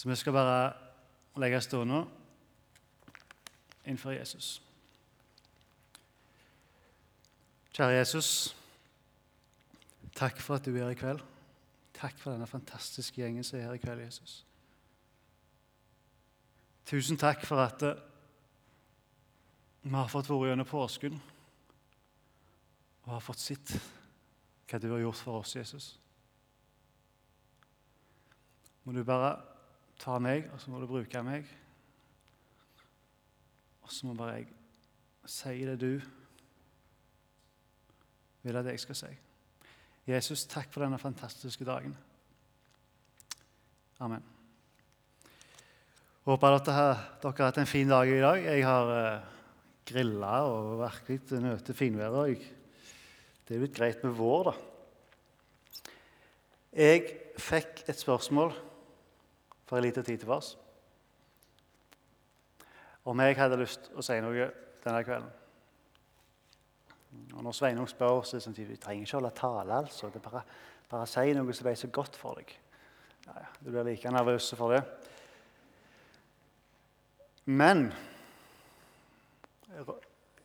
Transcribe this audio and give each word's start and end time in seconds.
Så 0.00 0.08
vi 0.08 0.16
skal 0.16 0.32
bare 0.32 0.72
legge 1.36 1.58
stående 1.60 2.06
innenfor 3.84 4.14
Jesus. 4.14 4.62
Kjære 7.76 7.98
Jesus, 7.98 8.30
takk 10.16 10.40
for 10.40 10.56
at 10.56 10.64
du 10.64 10.70
er 10.72 10.86
her 10.86 10.94
i 10.94 10.96
kveld. 10.96 11.20
Takk 11.98 12.16
for 12.16 12.32
denne 12.32 12.48
fantastiske 12.48 13.20
gjengen 13.20 13.44
som 13.44 13.58
er 13.58 13.66
her 13.66 13.76
i 13.76 13.82
kveld, 13.82 14.00
Jesus. 14.06 14.38
Tusen 16.88 17.20
takk 17.20 17.44
for 17.44 17.60
at 17.60 17.84
eh, 17.84 18.00
vi 19.82 19.92
har 19.98 20.08
fått 20.08 20.32
vært 20.32 20.54
gjennom 20.54 20.72
påsken 20.72 21.20
og 23.04 23.12
har 23.18 23.28
fått 23.28 23.44
sett 23.44 23.76
hva 24.64 24.80
du 24.80 24.88
har 24.94 25.04
gjort 25.04 25.24
for 25.28 25.44
oss, 25.44 25.56
Jesus. 25.60 25.92
Må 28.88 28.96
du 28.96 29.04
bare 29.04 29.49
ta 30.00 30.16
meg, 30.22 30.48
og 30.52 30.60
så 30.60 30.72
må 30.72 30.80
du 30.80 30.88
bruke 30.88 31.22
meg. 31.24 31.48
Og 33.84 33.92
så 33.92 34.08
må 34.08 34.16
bare 34.16 34.40
jeg 34.40 34.48
si 35.30 35.58
det 35.66 35.76
du 35.80 36.00
vil 38.42 38.56
at 38.56 38.70
jeg 38.70 38.80
skal 38.80 38.96
si. 38.96 39.10
Jesus, 40.08 40.46
takk 40.48 40.70
for 40.72 40.82
denne 40.82 40.98
fantastiske 40.98 41.66
dagen. 41.68 41.92
Amen. 44.00 44.24
Håper 46.24 46.56
at 46.56 46.66
dere 46.66 46.86
har 47.20 47.44
hatt 47.44 47.60
en 47.60 47.68
fin 47.68 47.90
dag 47.90 48.08
i 48.08 48.22
dag. 48.22 48.40
Jeg 48.44 48.64
har 48.64 48.94
eh, 48.94 49.28
grilla 49.88 50.32
og 50.48 50.80
virkelig 50.80 51.42
nøtt 51.44 51.70
finværet. 51.76 52.48
Det 53.44 53.56
er 53.56 53.62
blitt 53.62 53.76
greit 53.76 54.04
med 54.06 54.16
vår, 54.16 54.50
da. 54.50 54.56
Jeg 56.70 57.06
fikk 57.40 57.84
et 57.90 57.98
spørsmål 57.98 58.54
for 59.70 59.78
en 59.78 59.84
liten 59.86 60.04
tid 60.04 60.18
til 60.18 60.30
oss. 60.34 60.56
om 63.04 63.20
jeg 63.20 63.36
hadde 63.38 63.56
lyst 63.56 63.86
til 63.86 63.98
å 63.98 64.02
si 64.04 64.16
noe 64.20 64.48
denne 64.84 65.02
kvelden. 65.06 65.30
Og 67.34 67.42
Når 67.42 67.54
Sveinung 67.56 67.88
spør, 67.88 68.20
så 68.22 68.36
er 68.36 68.40
det 68.40 68.44
sånn 68.44 68.56
vi 68.58 68.76
trenger 68.76 69.06
ikke 69.06 69.16
holde 69.16 69.30
tale. 69.34 69.78
altså. 69.78 70.10
Det 70.10 70.20
er 70.20 70.26
bare, 70.26 70.42
bare 70.90 71.06
si 71.06 71.32
noe 71.34 71.54
som 71.54 71.66
ble 71.66 71.74
så 71.78 71.88
godt 71.88 72.18
for 72.18 72.38
deg. 72.38 72.52
Ja, 73.26 73.36
ja, 73.38 73.46
Du 73.60 73.70
blir 73.70 73.86
like 73.86 74.10
nervøs 74.10 74.50
for 74.58 74.74
det. 74.74 74.82
Men 77.46 77.92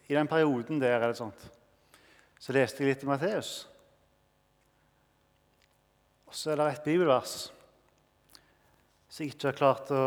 i 0.08 0.14
den 0.14 0.28
perioden 0.28 0.80
der 0.82 1.00
er 1.00 1.08
det 1.08 1.18
sånt, 1.18 1.52
så 2.40 2.54
leste 2.54 2.84
jeg 2.84 2.94
litt 2.94 3.04
i 3.04 3.10
Matteus. 3.10 3.68
Og 6.26 6.34
så 6.34 6.54
er 6.54 6.62
det 6.62 6.72
et 6.72 6.88
bibelvers 6.88 7.55
som 9.16 9.24
jeg 9.24 9.32
ikke 9.32 9.48
har 9.48 9.56
klart 9.56 9.92
å, 9.96 10.00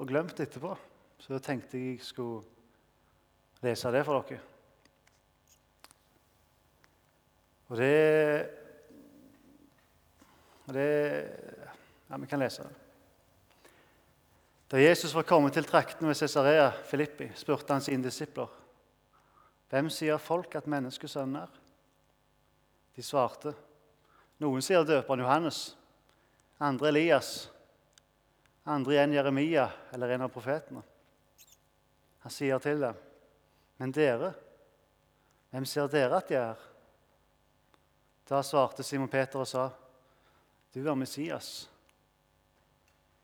å 0.00 0.04
glemt 0.08 0.38
etterpå. 0.40 0.70
Så 1.20 1.34
da 1.34 1.38
tenkte 1.44 1.76
jeg 1.76 1.98
jeg 1.98 2.04
skulle 2.06 2.46
lese 3.60 3.90
det 3.92 4.00
for 4.08 4.24
dere. 4.24 4.38
Og 7.68 7.76
det, 7.76 7.90
det 10.72 10.86
Ja, 12.08 12.16
vi 12.16 12.30
kan 12.30 12.40
lese 12.40 12.64
det. 12.64 12.72
Da 14.72 14.80
Jesus 14.80 15.12
var 15.12 15.28
kommet 15.28 15.52
til 15.52 15.68
traktene 15.68 16.08
ved 16.08 16.16
Cesarea 16.16 16.70
Filippi, 16.88 17.28
spurte 17.36 17.76
han 17.76 17.84
sine 17.84 18.04
disipler 18.04 18.48
hvem 19.68 19.92
sier 19.92 20.16
folk 20.16 20.56
at 20.56 20.70
menneskesønnen 20.72 21.42
er. 21.42 21.52
De 22.96 23.04
svarte. 23.04 23.52
Noen 24.40 24.64
sier 24.64 24.88
døperen 24.88 25.20
Johannes, 25.20 25.62
andre 26.64 26.88
Elias, 26.88 27.50
andre 28.68 28.94
igjen 28.94 29.12
Jeremia 29.16 29.70
eller 29.92 30.08
en 30.08 30.26
av 30.26 30.32
profetene. 30.32 30.82
Han 32.24 32.32
sier 32.32 32.58
til 32.58 32.80
dem, 32.80 32.94
'Men 33.78 33.92
dere, 33.92 34.34
hvem 35.50 35.64
ser 35.64 35.88
dere 35.88 36.16
at 36.16 36.30
jeg 36.30 36.42
er?' 36.42 36.66
Da 38.28 38.42
svarte 38.42 38.82
Simon 38.82 39.08
Peter 39.08 39.38
og 39.38 39.46
sa, 39.46 39.70
'Du 40.74 40.88
er 40.88 40.94
Messias, 40.94 41.70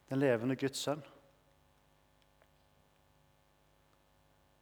den 0.09 0.19
levende 0.19 0.57
Guds 0.57 0.79
sønn.' 0.79 1.05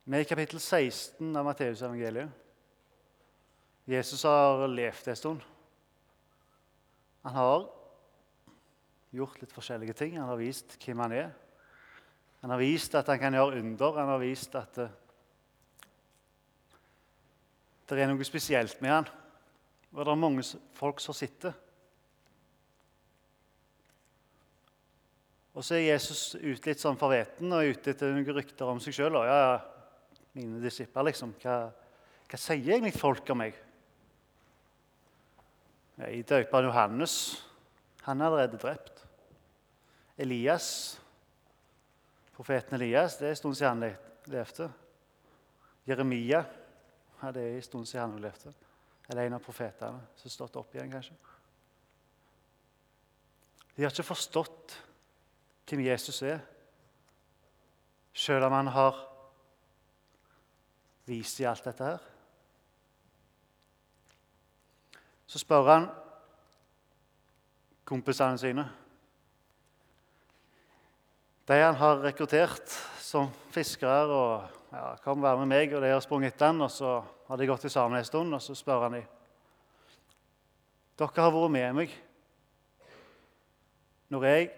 Vi 0.04 0.16
er 0.16 0.20
i 0.20 0.24
kapittel 0.24 0.60
16 0.60 1.36
av 1.36 1.44
Matteusevangeliet. 1.44 2.30
Jesus 3.86 4.22
har 4.22 4.66
levd 4.66 5.08
en 5.08 5.16
stund. 5.16 5.40
Han 7.22 7.32
har 7.32 7.81
gjort 9.12 9.40
litt 9.42 9.52
forskjellige 9.52 9.96
ting. 9.96 10.16
Han 10.18 10.30
har 10.30 10.40
vist 10.40 10.76
hvem 10.80 11.02
han 11.04 11.14
er. 11.16 11.32
Han 12.42 12.50
har 12.50 12.60
vist 12.60 12.94
at 12.98 13.10
han 13.12 13.20
kan 13.22 13.36
gjøre 13.36 13.60
under. 13.60 13.98
Han 14.00 14.12
har 14.14 14.22
vist 14.22 14.54
at 14.58 14.78
det, 14.80 14.88
det 17.92 18.00
er 18.00 18.08
noe 18.08 18.24
spesielt 18.24 18.80
med 18.80 18.94
han. 18.96 19.10
Og 19.92 20.00
det 20.00 20.12
er 20.14 20.22
mange 20.22 20.44
folk 20.78 21.02
som 21.04 21.14
sitter. 21.14 21.52
Og 25.52 25.60
så 25.64 25.76
er 25.76 25.90
Jesus 25.90 26.32
ute 26.40 26.70
litt 26.70 26.80
sånn 26.80 26.96
forveten 26.96 27.52
og 27.52 27.68
ute 27.68 27.92
etter 27.92 28.14
noen 28.14 28.38
rykter 28.38 28.70
om 28.72 28.80
seg 28.80 28.96
sjøl. 28.96 29.18
Ja, 29.28 29.36
ja, 29.36 30.16
mine 30.32 30.62
disipler, 30.64 31.10
liksom. 31.10 31.34
Hva, 31.42 31.66
hva 32.24 32.40
sier 32.40 32.72
egentlig 32.72 32.96
folk 32.96 33.28
om 33.34 33.42
meg? 33.44 33.58
I 36.08 36.22
døperen 36.24 36.70
Johannes 36.70 37.14
han 38.06 38.22
er 38.22 38.30
allerede 38.30 38.58
drept. 38.58 39.01
Elias, 40.18 41.00
profeten 42.36 42.76
Elias, 42.76 43.16
det 43.16 43.26
er 43.26 43.36
en 43.36 43.40
stund 43.40 43.54
siden 43.56 43.82
han 43.82 43.96
levde. 44.32 44.68
Jeremia 45.86 46.44
ja, 47.22 47.30
det 47.30 47.42
er 47.42 47.56
en 47.56 47.62
stund 47.62 47.86
siden 47.86 48.10
han 48.10 48.22
levde. 48.22 48.52
Eller 49.08 49.26
en 49.26 49.36
av 49.36 49.44
profetene 49.44 50.00
som 50.16 50.26
har 50.26 50.34
stått 50.34 50.56
opp 50.58 50.74
igjen, 50.74 50.90
kanskje. 50.90 51.14
De 53.76 53.84
har 53.84 53.92
ikke 53.92 54.04
forstått 54.04 54.74
hvem 55.70 55.84
Jesus 55.86 56.18
er, 56.26 56.42
selv 58.12 58.44
om 58.44 58.52
han 58.52 58.68
har 58.74 58.98
vist 61.08 61.40
i 61.40 61.46
alt 61.48 61.64
dette 61.64 61.86
her. 61.86 62.08
Så 65.26 65.40
spør 65.40 65.70
han 65.70 65.88
kompisene 67.88 68.38
sine. 68.38 68.66
De 71.46 71.58
han 71.58 71.74
har 71.74 72.02
rekruttert 72.04 72.70
som 73.02 73.30
fiskere 73.50 74.06
og 74.06 74.60
ja, 74.72 74.96
'Kom, 75.02 75.22
vær 75.22 75.36
med 75.36 75.46
meg.' 75.46 75.74
Og 75.74 75.82
de 75.82 75.90
har 75.90 76.00
sprunget 76.00 76.32
etter 76.34 76.46
han, 76.46 76.60
og 76.60 76.70
så 76.70 77.02
har 77.28 77.36
de 77.36 77.46
gått 77.46 77.70
sammen 77.70 77.98
en 77.98 78.04
stund, 78.04 78.34
og 78.34 78.42
så 78.42 78.54
spør 78.54 78.82
han 78.82 78.92
dem. 78.92 79.04
'Dere 80.96 81.22
har 81.22 81.30
vært 81.30 81.50
med 81.50 81.74
meg 81.74 81.90
når 84.08 84.24
jeg 84.24 84.50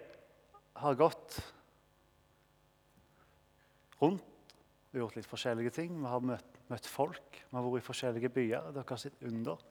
har 0.75 0.95
gått 0.95 1.39
rundt 4.01 4.21
og 4.93 4.99
gjort 4.99 5.15
litt 5.15 5.27
forskjellige 5.27 5.69
ting. 5.69 5.93
Vi 6.01 6.07
har 6.07 6.19
møtt, 6.19 6.59
møtt 6.67 6.87
folk, 6.87 7.39
vi 7.49 7.55
har 7.55 7.63
vært 7.63 7.83
i 7.83 7.85
forskjellige 7.85 8.29
byer. 8.29 8.71
Dere 8.75 8.89
har 8.89 8.97
sett 8.97 9.23
under. 9.23 9.63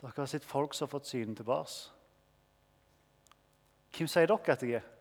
Dere 0.00 0.12
har 0.16 0.26
sett 0.26 0.44
folk 0.44 0.74
som 0.74 0.86
har 0.86 0.92
fått 0.92 1.08
synet 1.08 1.36
tilbake. 1.36 1.90
Hvem 3.96 4.08
sier 4.08 4.28
dere 4.28 4.52
at 4.52 4.62
jeg 4.62 4.78
er? 4.78 4.97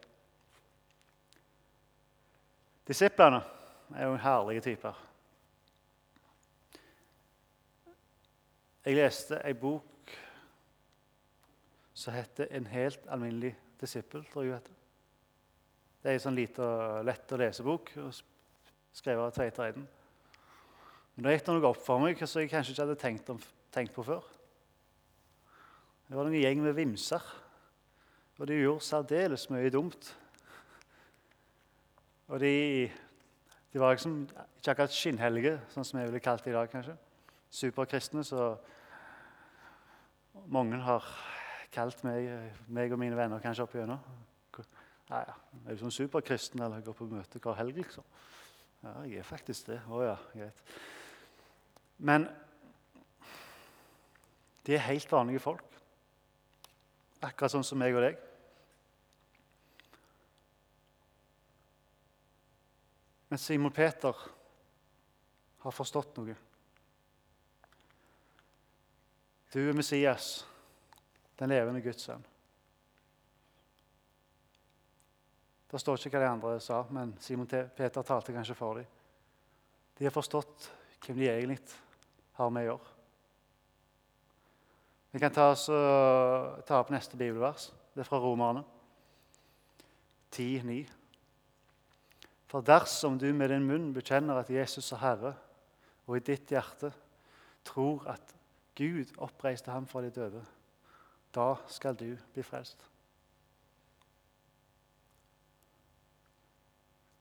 Disiplene 2.88 3.42
er 3.96 4.08
jo 4.08 4.16
herlige 4.16 4.62
typer. 4.62 5.04
Jeg 8.86 8.96
leste 8.96 9.42
ei 9.44 9.54
bok 9.54 10.14
som 11.94 12.14
heter 12.14 12.48
'En 12.52 12.68
helt 12.68 13.08
alminnelig 13.08 13.56
disippel'. 13.82 14.32
tror 14.32 14.44
jeg 14.44 14.54
heter. 14.54 14.74
Det 16.04 16.10
er 16.10 16.14
en 16.14 16.20
sånn 16.20 16.36
liten, 16.36 17.06
lett 17.06 17.32
å 17.32 17.38
lese-bok 17.38 17.92
skrevet 18.94 19.26
av 19.26 19.32
Tveit 19.32 19.60
Reiden. 19.60 19.88
Men 21.16 21.24
det 21.24 21.34
gikk 21.40 21.48
noe 21.48 21.70
opp 21.70 21.82
for 21.82 22.00
meg 22.00 22.28
som 22.28 22.42
jeg 22.42 22.50
kanskje 22.50 22.72
ikke 22.72 22.86
hadde 22.86 22.96
tenkt, 22.96 23.30
om, 23.30 23.40
tenkt 23.72 23.94
på 23.94 24.06
før. 24.06 24.24
Det 26.08 26.16
var 26.16 26.26
en 26.26 26.38
gjeng 26.38 26.62
med 26.62 26.76
vimser, 26.76 27.22
og 28.40 28.48
de 28.48 28.54
gjorde 28.54 28.86
særdeles 28.86 29.50
mye 29.50 29.70
dumt. 29.70 30.16
Og 32.28 32.40
de, 32.40 32.90
de 33.74 33.80
var 33.80 33.96
liksom 33.96 34.20
ikke 34.58 34.74
akkurat 34.74 34.96
skinnhellige, 34.96 35.54
sånn 35.72 35.86
som 35.88 36.00
jeg 36.00 36.10
ville 36.10 36.24
kalt 36.24 36.44
det 36.44 36.52
i 36.52 36.58
dag. 36.58 36.70
kanskje. 36.72 36.98
Superkristne, 37.50 38.24
så 38.28 38.50
mange 40.52 40.80
har 40.84 41.06
kalt 41.72 42.04
meg, 42.04 42.28
meg 42.68 42.92
og 42.92 43.00
mine 43.00 43.16
venner 43.16 43.44
kanskje 43.44 43.64
opp 43.64 43.76
igjennom. 43.78 44.04
Ja, 45.08 45.22
ja. 45.24 45.36
Er 45.64 45.76
du 45.76 45.80
sånn 45.80 45.94
superkristen 45.96 46.62
eller 46.66 46.84
går 46.84 46.96
på 46.98 47.08
møte 47.08 47.40
hver 47.40 47.56
helg, 47.62 47.80
liksom? 47.80 48.04
Ja, 48.84 48.92
jeg 49.08 49.22
er 49.22 49.28
faktisk 49.28 49.72
det. 49.72 49.80
Å 49.88 50.04
ja, 50.04 50.18
greit. 50.34 50.60
Men 51.98 52.28
de 54.68 54.76
er 54.76 54.84
helt 54.90 55.12
vanlige 55.12 55.42
folk. 55.42 55.64
Akkurat 57.24 57.56
sånn 57.56 57.66
som 57.66 57.80
meg 57.80 57.96
og 57.96 58.04
deg. 58.04 58.20
Men 63.28 63.40
Simon 63.40 63.72
Peter 63.72 64.16
har 65.64 65.76
forstått 65.76 66.16
noe. 66.20 66.36
Du 69.52 69.60
er 69.64 69.76
Messias, 69.76 70.46
den 71.40 71.52
levende 71.52 71.82
Guds 71.84 72.08
sønn. 72.08 72.24
Det 75.68 75.80
står 75.82 76.00
ikke 76.00 76.16
hva 76.16 76.24
de 76.24 76.30
andre 76.32 76.60
sa, 76.64 76.84
men 76.96 77.12
Simon 77.20 77.50
Peter 77.50 78.04
talte 78.06 78.36
kanskje 78.36 78.56
for 78.56 78.80
dem. 78.80 78.94
De 79.98 80.06
har 80.06 80.14
forstått 80.16 80.70
hvem 81.04 81.20
de 81.20 81.28
egentlig 81.32 81.60
har 82.38 82.54
med 82.54 82.68
å 82.68 82.72
gjøre. 82.72 82.94
Vi 85.12 85.22
kan 85.24 85.34
ta, 85.34 85.50
oss, 85.52 85.66
ta 86.68 86.80
opp 86.80 86.92
neste 86.94 87.18
bibelvers. 87.18 87.72
Det 87.96 88.04
er 88.04 88.08
fra 88.08 88.20
Romerne 88.22 88.62
10,9. 90.36 90.97
For 92.48 92.64
dersom 92.64 93.18
du 93.20 93.28
med 93.36 93.52
din 93.52 93.66
munn 93.68 93.92
bekjenner 93.96 94.40
at 94.40 94.52
Jesus 94.52 94.92
er 94.96 95.04
Herre, 95.04 95.34
og 96.08 96.18
i 96.18 96.24
ditt 96.24 96.52
hjerte 96.52 96.94
tror 97.68 98.06
at 98.08 98.34
Gud 98.78 99.12
oppreiste 99.20 99.74
ham 99.74 99.88
fra 99.90 100.02
de 100.06 100.12
døde, 100.14 100.44
da 101.36 101.56
skal 101.68 101.98
du 101.98 102.14
bli 102.34 102.44
frelst. 102.46 102.86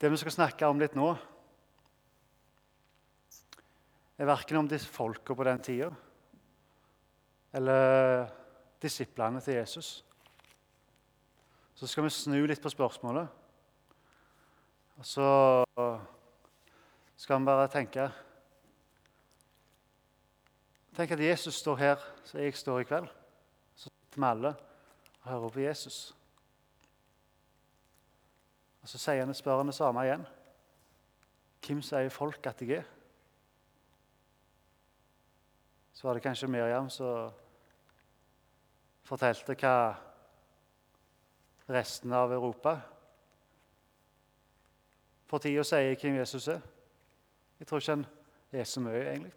Det 0.01 0.11
vi 0.13 0.21
skal 0.21 0.35
snakke 0.35 0.69
om 0.69 0.79
litt 0.81 0.95
nå, 0.95 1.09
er 4.17 4.29
verken 4.29 4.61
om 4.61 4.69
disse 4.69 4.89
folka 4.89 5.35
på 5.37 5.45
den 5.45 5.61
tida 5.65 5.91
eller 7.57 8.29
disiplene 8.81 9.41
til 9.41 9.59
Jesus. 9.59 9.89
Så 11.77 11.89
skal 11.89 12.07
vi 12.07 12.13
snu 12.13 12.39
litt 12.49 12.63
på 12.63 12.73
spørsmålet. 12.73 13.29
Og 14.97 15.07
så 15.07 15.65
skal 17.17 17.41
vi 17.41 17.45
bare 17.45 17.69
tenke 17.69 18.09
Tenk 20.97 21.11
at 21.13 21.21
Jesus 21.21 21.55
står 21.55 21.77
her 21.77 22.05
så 22.25 22.39
jeg 22.39 22.55
står 22.57 22.81
i 22.81 22.85
kveld. 22.89 23.09
Så 23.75 23.91
sitter 23.91 24.21
vi 24.21 24.25
alle 24.25 24.55
og 25.23 25.29
hører 25.29 25.51
på 25.53 25.61
Jesus. 25.61 26.17
Og 28.83 28.89
Så 28.89 28.99
sier 28.99 29.25
han, 29.25 29.35
spør 29.35 29.57
han 29.61 29.69
det 29.69 29.75
samme 29.75 30.07
igjen. 30.07 30.25
Hvem 31.67 31.83
sier 31.83 32.09
folk 32.09 32.47
at 32.47 32.63
jeg 32.63 32.79
er? 32.79 32.89
Så 35.93 36.09
var 36.09 36.15
det 36.15 36.23
kanskje 36.23 36.49
Miriam 36.49 36.89
som 36.91 37.33
fortalte 39.05 39.57
hva 39.61 39.77
resten 41.69 42.13
av 42.13 42.33
Europa 42.33 42.79
for 45.27 45.43
tida 45.43 45.65
sier 45.67 45.97
hvem 46.01 46.21
Jesus 46.21 46.49
er. 46.49 46.61
Jeg 47.59 47.67
tror 47.67 47.79
ikke 47.79 47.97
han 47.97 48.07
er 48.53 48.65
så 48.65 48.81
mye, 48.81 49.03
egentlig. 49.11 49.33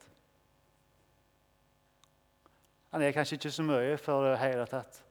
Han 2.92 3.02
er 3.02 3.12
kanskje 3.12 3.36
ikke 3.36 3.52
så 3.52 3.64
mye 3.64 3.98
for 3.98 4.26
det 4.26 4.40
hele 4.40 4.66
tatt, 4.66 5.04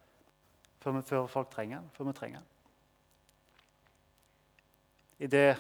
før, 0.81 1.01
før 1.01 1.27
folk 1.27 1.51
trenger 1.51 1.77
han, 1.77 1.91
før 1.93 2.05
vi 2.05 2.13
trenger 2.13 2.39
han. 2.39 2.47
I 5.19 5.27
det 5.27 5.57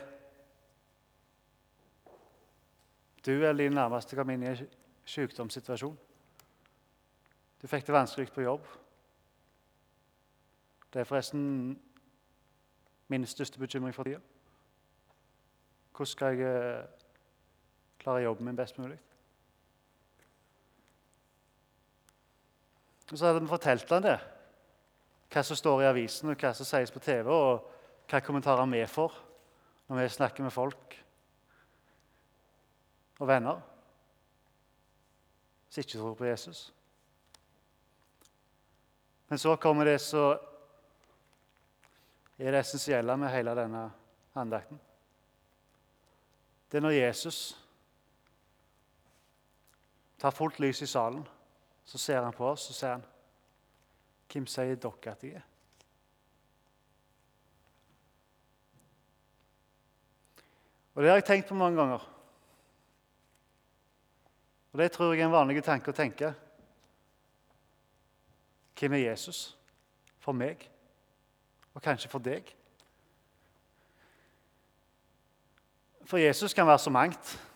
du 3.26 3.30
eller 3.32 3.64
din 3.64 3.72
nærmeste 3.72 4.16
kom 4.16 4.30
inn 4.30 4.42
i 4.42 4.46
en 4.46 4.68
sykdomssituasjon 5.04 5.96
Du 7.58 7.66
fikk 7.66 7.86
det 7.86 7.94
vanskelig 7.94 8.30
på 8.30 8.44
jobb. 8.44 8.66
Det 10.92 11.00
er 11.00 11.04
forresten 11.04 11.80
min 13.08 13.26
største 13.26 13.58
bekymring 13.58 13.94
for 13.94 14.06
tida. 14.06 14.20
Hvordan 15.98 16.06
skal 16.06 16.36
jeg 16.38 16.46
eh, 16.46 16.84
klare 17.98 18.22
jobben 18.22 18.46
min 18.46 18.56
best 18.56 18.78
mulig? 18.78 18.98
Og 23.12 23.18
Så 23.18 23.26
hadde 23.26 23.40
vi 23.40 23.50
fortalt 23.50 23.90
han 23.90 24.04
det, 24.04 24.18
hva 25.32 25.42
som 25.42 25.58
står 25.58 25.82
i 25.82 25.88
avisen, 25.88 26.30
og 26.30 26.38
hva 26.38 26.52
som 26.54 26.68
sies 26.68 26.94
på 26.94 27.02
TV, 27.02 27.26
og 27.26 27.66
hva 28.06 28.20
kommentarer 28.22 28.70
vi 28.70 28.86
får 28.86 29.18
når 29.88 29.98
vi 29.98 30.08
snakker 30.08 30.46
med 30.46 30.54
folk 30.54 30.94
og 33.18 33.26
venner 33.26 33.58
som 35.68 35.80
ikke 35.82 35.98
tror 35.98 36.14
på 36.14 36.30
Jesus. 36.30 36.72
Men 39.28 39.38
så 39.38 39.56
kommer 39.56 39.84
det 39.84 39.98
så 40.00 40.28
er 42.38 42.52
det 42.52 42.60
essensielle 42.60 43.16
med 43.16 43.34
hele 43.34 43.56
denne 43.58 43.88
andakten. 44.38 44.78
Det 46.70 46.78
er 46.78 46.84
når 46.84 46.90
Jesus 46.90 47.64
tar 50.18 50.30
fullt 50.30 50.60
lys 50.60 50.82
i 50.82 50.86
salen, 50.86 51.28
så 51.84 51.98
ser 51.98 52.22
han 52.22 52.32
på 52.32 52.46
oss 52.50 52.68
og 52.68 52.74
sier 52.76 52.90
han, 52.92 53.04
'Hvem 54.28 54.46
sier 54.46 54.74
dere 54.74 55.12
at 55.12 55.24
jeg 55.24 55.34
er?' 55.34 55.46
Og 60.94 61.02
Det 61.02 61.10
har 61.10 61.16
jeg 61.16 61.24
tenkt 61.24 61.48
på 61.48 61.54
mange 61.54 61.78
ganger. 61.78 62.14
Og 64.72 64.78
Det 64.78 64.92
tror 64.92 65.12
jeg 65.12 65.20
er 65.22 65.26
en 65.26 65.32
vanlig 65.32 65.64
tanke 65.64 65.90
å 65.90 65.94
tenke. 65.94 66.34
Hvem 68.80 68.92
er 68.92 69.10
Jesus 69.10 69.56
for 70.18 70.32
meg, 70.32 70.70
og 71.74 71.82
kanskje 71.82 72.08
for 72.08 72.18
deg? 72.18 72.57
For 76.08 76.16
Jesus 76.16 76.54
kan 76.54 76.66
være 76.66 76.78
så 76.78 76.90
mangt. 76.90 77.50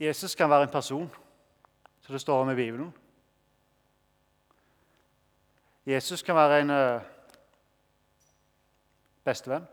Jesus 0.00 0.34
kan 0.34 0.50
være 0.50 0.62
en 0.62 0.68
person, 0.68 1.10
som 2.00 2.12
det 2.12 2.20
står 2.20 2.42
om 2.42 2.50
i 2.50 2.54
Bibelen. 2.54 2.94
Jesus 5.86 6.22
kan 6.22 6.34
være 6.34 6.60
en 6.60 6.70
uh, 6.70 7.02
bestevenn. 9.24 9.66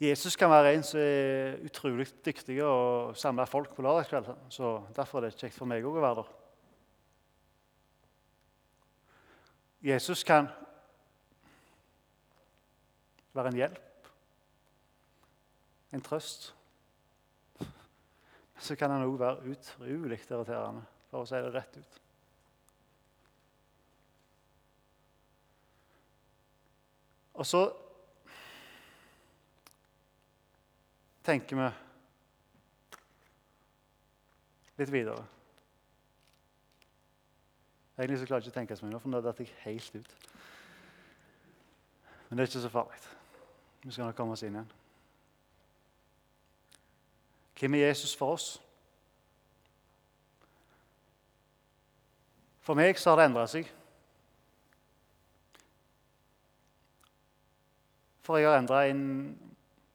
Jesus 0.00 0.36
kan 0.36 0.50
være 0.50 0.74
en 0.74 0.82
som 0.82 1.00
er 1.00 1.56
utrolig 1.64 2.06
dyktig 2.24 2.58
å 2.66 3.14
samle 3.14 3.46
folk 3.46 3.72
på 3.72 3.82
lørdagskveld. 3.82 4.28
Så 4.48 4.74
derfor 4.96 5.22
er 5.22 5.30
det 5.30 5.38
kjekt 5.40 5.56
for 5.56 5.70
meg 5.72 5.88
òg 5.88 5.96
å 5.96 6.04
være 6.04 6.20
der. 6.20 6.34
Jesus 9.94 10.20
kan 10.22 10.52
være 13.34 13.52
en 13.52 13.58
hjelp, 13.60 14.08
en 15.92 16.04
trøst. 16.04 16.54
Så 18.66 18.76
kan 18.76 18.90
han 18.90 19.04
òg 19.04 19.18
være 19.20 19.52
utrolig 19.54 20.20
irriterende, 20.22 20.84
for 21.10 21.24
å 21.24 21.28
si 21.28 21.40
det 21.40 21.54
rett 21.54 21.76
ut. 21.80 22.02
Og 27.32 27.46
så 27.48 27.62
tenker 31.24 31.56
vi 31.56 31.68
litt 34.82 34.92
videre. 34.92 35.24
Egentlig 37.96 38.18
så 38.20 38.28
klarer 38.28 38.42
jeg 38.42 38.50
ikke 38.50 38.54
å 38.54 38.60
tenke 38.60 38.76
så 38.76 38.86
mye 38.86 38.94
nå, 38.94 39.00
for 39.02 39.12
nå 39.12 39.20
datt 39.24 39.40
jeg 39.42 39.50
helt 39.64 39.96
ut. 39.96 40.14
Men 42.28 42.38
det 42.38 42.44
er 42.44 42.52
ikke 42.52 42.64
så 42.64 42.72
farlig. 42.72 43.02
Vi 43.82 43.90
skal 43.90 44.06
nok 44.06 44.16
komme 44.16 44.36
oss 44.36 44.42
inn 44.46 44.54
igjen. 44.54 44.72
Hvem 47.58 47.74
er 47.74 47.88
Jesus 47.88 48.14
for 48.18 48.34
oss? 48.36 48.46
For 52.62 52.78
meg 52.78 52.98
så 52.98 53.10
har 53.10 53.18
det 53.18 53.26
endra 53.30 53.46
seg. 53.50 53.70
For 58.22 58.38
jeg 58.38 58.50
har 58.50 58.60
endra 58.60 58.84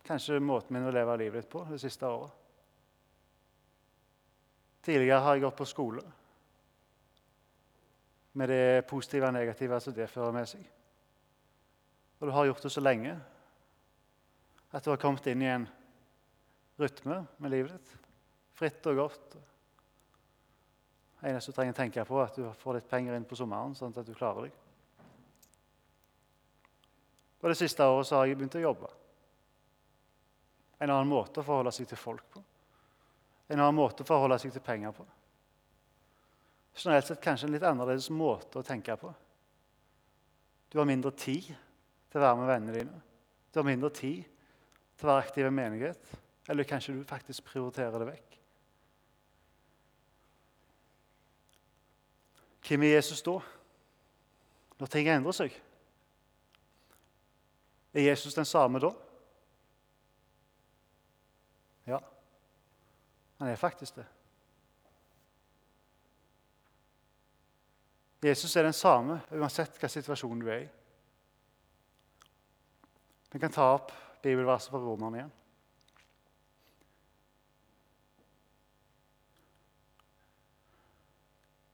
kanskje 0.08 0.42
måten 0.44 0.76
min 0.76 0.88
å 0.88 0.92
leve 0.92 1.16
livet 1.20 1.42
litt 1.42 1.52
på 1.52 1.64
det 1.70 1.80
siste 1.80 2.08
året. 2.08 2.36
Tidligere 4.84 5.24
har 5.24 5.36
jeg 5.36 5.44
gått 5.44 5.60
på 5.60 5.68
skole 5.68 6.04
med 8.38 8.52
det 8.52 8.86
positive 8.88 9.28
og 9.28 9.36
negative 9.36 9.80
som 9.84 9.96
det 9.96 10.12
fører 10.12 10.36
med 10.36 10.48
seg. 10.48 10.62
Og 12.20 12.28
du 12.28 12.34
har 12.36 12.48
gjort 12.48 12.64
det 12.64 12.72
så 12.72 12.84
lenge 12.84 13.16
at 14.72 14.84
du 14.84 14.92
har 14.92 15.00
kommet 15.02 15.28
inn 15.32 15.42
i 15.42 15.52
en 15.52 15.68
rytme 16.78 17.22
med 17.38 17.52
livet 17.54 17.74
ditt. 17.78 17.94
Fritt 18.58 18.86
og 18.90 19.00
godt. 19.04 19.38
Det 21.18 21.32
eneste 21.32 21.52
du 21.52 21.58
trenger 21.58 21.74
å 21.74 21.78
tenke 21.78 22.06
på, 22.06 22.20
er 22.20 22.30
at 22.30 22.38
du 22.38 22.46
får 22.62 22.78
litt 22.78 22.90
penger 22.90 23.18
inn 23.18 23.26
på 23.26 23.38
sommeren, 23.38 23.76
sånn 23.78 23.96
at 23.96 24.06
du 24.06 24.14
klarer 24.18 24.48
deg. 24.48 24.64
På 27.38 27.50
Det 27.50 27.58
siste 27.58 27.86
året 27.86 28.10
har 28.12 28.26
jeg 28.26 28.38
begynt 28.38 28.58
å 28.58 28.64
jobbe. 28.64 28.90
En 30.78 30.92
annen 30.94 31.10
måte 31.10 31.42
å 31.42 31.46
forholde 31.46 31.74
seg 31.74 31.90
til 31.90 31.98
folk 31.98 32.26
på. 32.34 32.42
En 33.48 33.62
annen 33.62 33.78
måte 33.78 34.04
å 34.04 34.10
forholde 34.10 34.38
seg 34.42 34.54
til 34.54 34.66
penger 34.66 34.94
på. 34.94 35.06
Generelt 36.78 37.08
sett 37.08 37.24
kanskje 37.24 37.48
en 37.48 37.56
litt 37.56 37.66
annerledes 37.66 38.10
måte 38.14 38.60
å 38.60 38.66
tenke 38.66 38.94
på. 39.00 39.10
Du 40.70 40.78
har 40.78 40.86
mindre 40.86 41.14
tid 41.18 41.48
til 41.48 42.20
å 42.20 42.26
være 42.26 42.38
med 42.42 42.52
vennene 42.52 42.76
dine. 42.76 43.00
Du 43.50 43.62
har 43.62 43.66
mindre 43.66 43.90
tid 43.96 44.26
til 44.98 45.08
å 45.08 45.12
være 45.12 45.26
aktiv 45.26 45.46
i 45.46 45.54
menighet. 45.54 46.18
Eller 46.50 46.68
kanskje 46.68 46.96
du 46.96 47.04
faktisk 47.08 47.46
prioriterer 47.50 48.00
det 48.00 48.10
vekk. 48.10 48.38
Hvem 52.68 52.84
er 52.84 52.98
Jesus 52.98 53.22
da, 53.24 53.38
når 54.80 54.90
ting 54.92 55.08
endrer 55.08 55.36
seg? 55.36 55.54
Er 57.94 58.10
Jesus 58.10 58.36
den 58.36 58.46
samme 58.46 58.82
da? 58.84 58.92
Ja, 61.88 62.02
han 63.40 63.48
er 63.48 63.56
faktisk 63.56 63.96
det. 63.96 64.06
Jesus 68.24 68.56
er 68.56 68.68
den 68.68 68.74
samme 68.74 69.22
uansett 69.32 69.78
hva 69.80 69.90
situasjonen 69.92 70.42
du 70.42 70.50
er 70.52 70.66
i. 70.66 70.70
Vi 73.38 73.40
kan 73.40 73.52
ta 73.52 73.66
opp 73.70 73.92
bibelverset 74.22 74.72
fra 74.74 74.80
Romerne 74.82 75.20
igjen. 75.20 75.34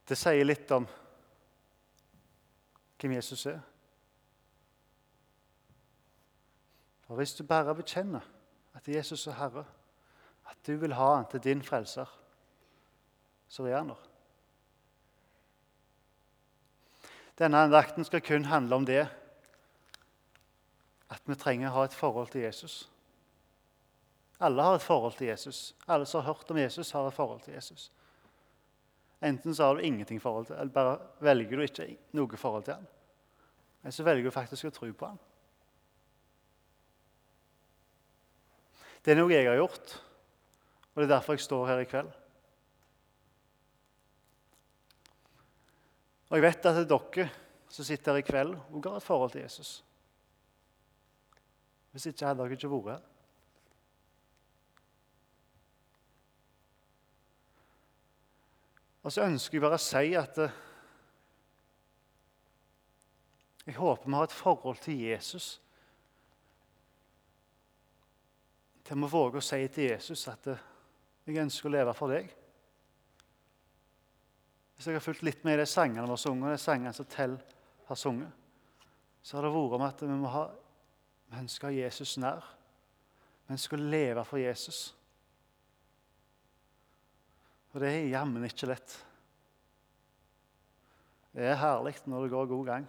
Det 0.04 0.18
sier 0.20 0.44
litt 0.44 0.74
om 0.76 0.90
hvem 3.00 3.16
Jesus 3.16 3.46
er. 3.54 3.64
For 7.08 7.16
Hvis 7.16 7.38
du 7.40 7.48
bare 7.48 7.80
bekjenner 7.80 8.28
at 8.76 8.92
Jesus 8.92 9.24
er 9.32 9.40
Herre, 9.40 9.64
at 10.52 10.60
du 10.68 10.76
vil 10.84 11.00
ha 11.00 11.14
Han 11.16 11.32
til 11.32 11.48
din 11.48 11.64
frelser, 11.64 12.12
så 13.48 13.72
er 13.72 13.78
Han 13.78 13.96
der. 13.96 14.06
Denne 17.40 17.68
andakten 17.70 18.04
skal 18.04 18.22
kun 18.22 18.52
handle 18.52 18.76
om 18.76 18.86
det 18.86 19.08
at 21.14 21.30
vi 21.30 21.38
trenger 21.40 21.70
å 21.70 21.78
ha 21.78 21.86
et 21.88 21.96
forhold 21.96 22.32
til 22.34 22.46
Jesus. 22.46 22.84
Alle 24.44 24.64
har 24.66 24.78
et 24.78 24.84
forhold 24.84 25.16
til 25.18 25.30
Jesus. 25.30 25.74
Alle 25.88 26.08
som 26.10 26.22
har 26.22 26.34
hørt 26.34 26.52
om 26.52 26.60
Jesus, 26.60 26.92
har 26.92 27.08
et 27.08 27.16
forhold 27.16 27.44
til 27.46 27.56
Jesus. 27.56 27.92
Enten 29.24 29.56
så 29.56 29.70
har 29.70 29.76
du 29.76 29.86
ingenting 29.86 30.20
forhold 30.22 30.50
til, 30.50 30.58
eller 30.60 30.74
bare 30.74 30.98
velger 31.24 31.58
du 31.58 31.64
ikke 31.64 31.86
noe 32.18 32.40
forhold 32.40 32.66
til 32.68 32.76
han. 32.76 32.90
Eller 33.84 33.96
så 33.96 34.04
velger 34.04 34.28
du 34.28 34.36
faktisk 34.36 34.68
å 34.68 34.74
tro 34.74 34.90
på 34.92 35.12
han. 35.12 35.22
Det 39.04 39.14
er 39.14 39.20
noe 39.20 39.32
jeg 39.32 39.48
har 39.48 39.60
gjort, 39.60 39.96
og 40.94 41.00
det 41.00 41.08
er 41.08 41.14
derfor 41.16 41.36
jeg 41.36 41.44
står 41.44 41.66
her 41.68 41.84
i 41.84 41.88
kveld. 41.92 42.12
Og 46.32 46.38
jeg 46.40 46.46
vet 46.48 46.66
at 46.66 46.78
det 46.80 46.86
er 46.86 46.92
dere 46.92 47.26
som 47.74 47.86
sitter 47.86 48.16
her 48.16 48.24
i 48.24 48.28
kveld, 48.28 48.56
også 48.72 48.90
har 48.90 49.02
et 49.02 49.08
forhold 49.08 49.34
til 49.36 49.44
Jesus. 49.44 49.74
Hvis 51.94 52.10
ikke 52.10 52.26
hadde 52.26 52.42
dere 52.42 52.58
ikke 52.58 52.72
vært 52.74 52.96
her. 52.96 53.10
Og 59.04 59.12
så 59.12 59.26
ønsker 59.28 59.58
jeg 59.58 59.64
bare 59.66 59.78
å 59.78 59.84
si 59.84 60.14
at 60.16 60.38
eh, 60.40 60.62
jeg 63.68 63.76
håper 63.76 64.08
vi 64.08 64.16
har 64.16 64.30
et 64.30 64.36
forhold 64.36 64.80
til 64.84 65.02
Jesus. 65.10 65.48
Til 68.88 69.04
vi 69.04 69.10
våger 69.12 69.40
å 69.40 69.44
si 69.44 69.60
til 69.76 69.92
Jesus 69.92 70.24
at 70.32 70.48
eh, 70.52 70.64
jeg 71.28 71.44
ønsker 71.44 71.70
å 71.70 71.76
leve 71.76 71.96
for 71.96 72.16
deg. 72.16 72.32
Hvis 74.76 74.88
jeg 74.88 74.98
har 74.98 75.04
fulgt 75.04 75.28
litt 75.28 75.44
med 75.44 75.60
i 75.60 75.62
de 75.62 75.68
sangene 75.70 76.08
vi 76.08 76.16
har 76.16 76.24
sunget, 76.24 76.48
og 76.48 76.56
de 76.56 76.64
sangene 76.64 76.96
som 76.96 77.08
Tell 77.12 77.38
har 77.88 78.00
sunget, 78.00 78.42
så 79.24 79.38
har 79.38 79.46
det 79.46 79.54
vært 79.54 79.78
om 79.78 79.86
at 79.88 80.02
vi, 80.04 80.16
må 80.20 80.32
ha, 80.32 80.48
vi 81.34 81.40
ønsker 81.42 81.74
Jesus 81.74 82.18
nær. 82.22 82.46
Ønsker 83.50 83.80
å 83.80 83.90
leve 83.90 84.24
for 84.28 84.38
Jesus. 84.38 84.94
Og 87.74 87.82
det 87.82 87.90
er 87.90 88.12
jammen 88.12 88.46
ikke 88.46 88.70
lett. 88.70 88.94
Det 91.34 91.48
er 91.50 91.58
herlig 91.58 91.96
når 92.06 92.28
det 92.28 92.34
går 92.36 92.52
god 92.52 92.66
gang. 92.68 92.86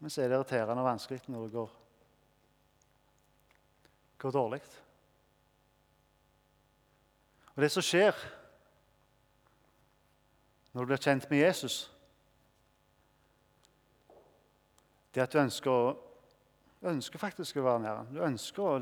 Men 0.00 0.10
så 0.10 0.24
er 0.24 0.32
det 0.32 0.40
irriterende 0.40 0.82
og 0.82 0.90
vanskelig 0.90 1.22
når 1.30 1.46
det 1.46 1.54
går, 1.54 1.78
går 4.18 4.34
dårlig. 4.34 4.60
Og 7.54 7.62
det 7.62 7.70
som 7.70 7.86
skjer 7.86 8.18
når 10.74 10.82
du 10.82 10.90
blir 10.90 11.04
kjent 11.06 11.30
med 11.30 11.44
Jesus, 11.46 11.84
det 15.14 15.22
at 15.22 15.32
du 15.32 15.38
ønsker, 15.38 15.70
å, 15.70 15.94
ønsker 16.90 17.22
faktisk 17.22 17.60
å 17.60 17.66
være 17.68 17.82
nær 17.84 17.98
ham. 18.00 18.08
Du 18.10 18.20
ønsker 18.26 18.62
å 18.66 18.78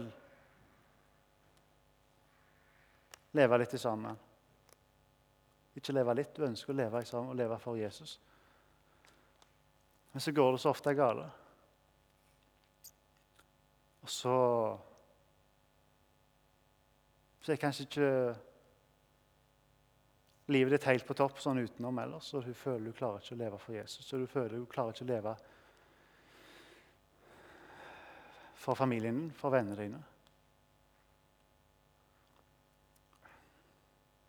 leve 3.37 3.59
litt 3.61 3.75
sammen. 3.81 4.17
Ikke 5.77 5.95
leve 5.97 6.15
litt, 6.17 6.33
du 6.37 6.47
ønsker 6.47 6.73
å 6.73 6.77
leve 6.77 7.05
sammen 7.09 7.33
og 7.33 7.39
leve 7.39 7.59
for 7.61 7.81
Jesus. 7.81 8.19
Men 10.13 10.25
så 10.25 10.33
går 10.37 10.53
det 10.53 10.61
så 10.61 10.73
ofte 10.73 10.97
galt. 10.97 11.29
Og 14.03 14.11
så 14.11 14.39
Så 17.43 17.53
er 17.53 17.59
kanskje 17.59 17.85
ikke 17.89 18.09
livet 20.55 20.77
ditt 20.77 20.85
helt 20.87 21.07
på 21.09 21.15
topp 21.19 21.41
sånn 21.43 21.59
utenom 21.59 21.97
ellers, 21.99 22.29
og 22.39 22.45
du 22.47 22.53
føler 22.55 22.85
du 22.87 22.95
klarer 22.95 23.19
ikke 23.19 23.35
å 23.35 23.41
leve 23.41 23.59
for 23.59 23.75
Jesus. 23.75 24.13
Og 24.13 24.23
du 24.23 24.29
føler 24.31 24.55
du 24.55 24.67
klarer 24.71 24.95
ikke 24.95 25.09
å 25.09 25.11
leve 25.11 25.33
for 25.35 25.52
familien 28.79 29.19
din, 29.19 29.31
for 29.35 29.51
vennene 29.51 29.77
dine. 29.77 30.03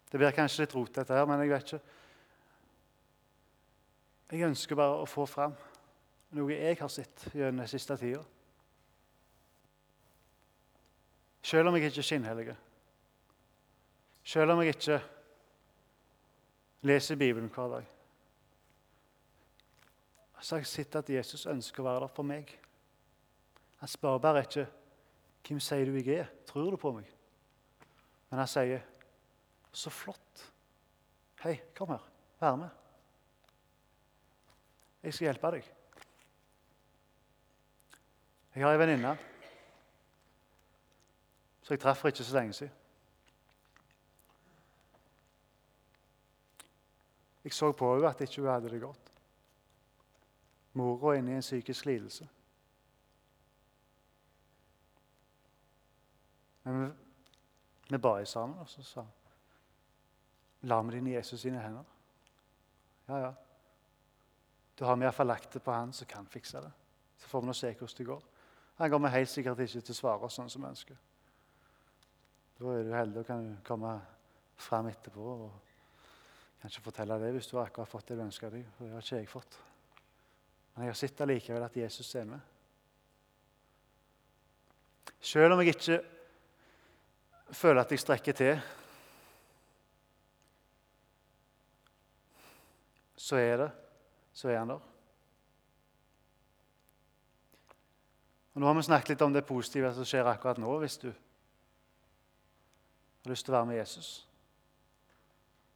Det 0.10 0.18
blir 0.22 0.34
kanskje 0.34 0.63
litt 0.63 0.74
rot, 0.78 0.94
dette 0.94 1.13
her, 1.13 1.25
men 1.30 1.42
jeg 1.42 1.50
vet 1.50 1.72
ikke. 1.74 1.94
Jeg 4.34 4.48
ønsker 4.50 4.78
bare 4.78 5.02
å 5.02 5.10
få 5.10 5.25
fram 5.30 5.54
noe 6.34 6.56
jeg 6.58 6.78
har 6.80 6.90
sett 6.90 7.28
gjennom 7.34 7.62
den 7.62 7.70
siste 7.70 7.98
tida. 8.02 8.24
Selv 11.44 11.70
om 11.70 11.78
jeg 11.78 11.92
ikke 11.92 12.02
er 12.02 12.08
skinnhellig, 12.08 12.56
selv 14.25 14.54
om 14.54 14.62
jeg 14.63 14.74
ikke 14.74 15.00
leser 16.88 17.20
Bibelen 17.20 17.52
hver 17.54 17.74
dag, 17.75 17.90
så 20.44 20.56
har 20.56 20.63
jeg 20.63 20.72
sett 20.74 20.96
at 21.00 21.10
Jesus 21.10 21.46
ønsker 21.48 21.84
å 21.84 21.88
være 21.88 22.06
der 22.06 22.16
for 22.16 22.28
meg. 22.28 22.50
Han 23.84 23.88
spør 23.88 24.18
bare 24.18 24.40
ikke 24.40 24.68
'Hvem 25.48 25.60
sier 25.60 25.86
du 25.86 25.92
jeg 25.92 26.08
er? 26.08 26.25
Tror 26.48 26.72
du 26.72 26.78
på 26.78 26.92
meg?' 26.92 27.16
Men 28.30 28.40
han 28.40 28.48
sier 28.48 28.80
så 29.72 29.90
flott. 29.90 30.54
Hei, 31.42 31.62
kom 31.75 31.90
her. 31.90 32.10
Vær 32.40 32.56
med. 32.56 32.70
Jeg 35.04 35.13
skal 35.13 35.25
hjelpe 35.25 35.52
deg. 35.52 35.72
Jeg 38.56 38.63
har 38.63 38.72
ei 38.72 38.80
venninne 38.80 39.18
som 41.63 41.74
jeg 41.74 41.80
traff 41.80 42.00
for 42.00 42.08
ikke 42.08 42.24
så 42.24 42.38
lenge 42.40 42.54
siden. 42.54 42.74
Jeg 47.44 47.54
så 47.54 47.72
på 47.72 47.96
henne 47.96 48.10
at 48.10 48.22
ikke 48.22 48.42
hun 48.42 48.50
hadde 48.50 48.70
det 48.70 48.82
godt. 48.82 49.12
Mora 50.74 51.18
inne 51.18 51.32
i 51.32 51.36
en 51.36 51.42
psykisk 51.42 51.86
lidelse. 51.86 52.30
Men 56.63 56.93
vi, 57.89 57.98
ba 57.98 58.15
sammen, 58.25 58.60
og 58.60 58.70
så 58.70 58.84
sa 58.84 59.01
hun 59.01 59.20
La 60.63 60.77
meg 60.79 60.96
dine 60.96 61.17
Jesus 61.17 61.41
sine 61.43 61.60
hender. 61.60 61.84
Ja, 63.10 63.17
ja. 63.20 63.32
Da 64.79 64.86
har 64.88 64.96
vi 64.96 65.03
iallfall 65.03 65.27
lagt 65.27 65.53
det 65.53 65.60
på 65.63 65.74
han 65.75 65.91
som 65.93 66.08
kan 66.08 66.29
fikse 66.32 66.62
det. 66.63 66.70
Så 67.20 67.27
får 67.27 67.41
vi 67.41 67.50
nå 67.50 67.55
se 67.58 67.72
hvordan 67.74 67.98
det 67.98 68.05
går. 68.08 68.24
Han 68.79 68.93
kommer 68.93 69.12
helt 69.13 69.29
sikkert 69.29 69.60
ikke 69.60 69.82
til 69.82 69.93
å 69.93 69.98
svare 69.98 70.29
oss 70.29 70.39
sånn 70.39 70.50
som 70.50 70.63
vi 70.63 70.70
ønsker. 70.70 71.01
Da 72.58 72.72
er 72.72 72.88
du 72.88 72.96
heldig 72.96 73.22
og 73.22 73.27
kan 73.27 73.51
komme 73.67 73.91
fram 74.55 74.88
etterpå 74.88 75.27
og 75.34 75.51
kanskje 76.63 76.86
fortelle 76.86 77.20
det 77.20 77.34
hvis 77.36 77.51
du 77.51 77.58
akkurat 77.60 77.84
har 77.84 77.91
fått 77.91 78.08
det 78.08 78.17
du 78.17 78.25
ønsker 78.25 78.55
deg. 78.55 78.65
For 78.77 78.88
det 78.88 78.96
har 78.96 79.05
ikke 79.05 79.20
jeg 79.20 79.32
fått. 79.34 79.60
Men 80.74 80.88
jeg 80.88 80.93
har 80.93 81.00
sett 81.03 81.22
allikevel 81.22 81.67
at 81.67 81.77
Jesus 81.77 82.15
er 82.17 82.29
med. 82.32 82.51
Selv 85.24 85.53
om 85.53 85.62
jeg 85.62 85.75
ikke 85.75 86.00
føler 87.53 87.81
at 87.81 87.91
jeg 87.91 88.00
strekker 88.00 88.33
til 88.33 88.62
så 93.24 93.36
er 93.39 93.57
det, 93.57 93.72
så 94.33 94.50
er 94.50 94.60
han 94.60 94.69
der. 94.69 94.79
Og 98.53 98.62
Nå 98.62 98.67
har 98.67 98.74
vi 98.77 98.83
snakket 98.86 99.10
litt 99.10 99.22
om 99.25 99.33
det 99.33 99.45
positive 99.48 99.93
som 99.95 100.05
skjer 100.05 100.29
akkurat 100.29 100.57
nå, 100.62 100.77
hvis 100.83 100.98
du 101.01 101.07
har 101.10 101.15
lyst 103.31 103.45
til 103.48 103.53
å 103.53 103.57
være 103.57 103.69
med 103.72 103.79
Jesus. 103.79 104.10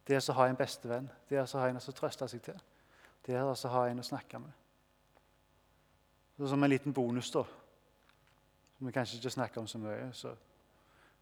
Det 0.06 0.16
å 0.20 0.36
ha 0.38 0.44
en 0.48 0.56
bestevenn, 0.56 1.08
det 1.28 1.40
å 1.40 1.58
ha 1.58 1.68
en 1.68 1.80
som 1.80 1.94
trøster 1.96 2.26
seg 2.30 2.40
til. 2.44 2.58
det 3.26 3.40
å 3.40 3.68
ha 3.68 3.88
en 3.88 4.00
å 4.00 4.02
snakke 4.02 4.38
med. 4.38 4.52
Så 6.36 6.48
som 6.48 6.64
en 6.64 6.70
liten 6.70 6.92
bonus, 6.92 7.30
da, 7.30 7.42
som 8.78 8.86
vi 8.86 8.92
kanskje 8.92 9.16
ikke 9.18 9.30
snakker 9.30 9.60
om 9.60 9.66
så 9.66 9.78
mye, 9.78 10.12
så 10.12 10.36